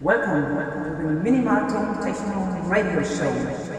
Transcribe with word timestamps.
Welcome 0.00 0.54
to 0.54 1.08
the 1.08 1.12
Minimal 1.24 1.66
Techno 2.00 2.68
Radio 2.68 3.02
Show. 3.02 3.77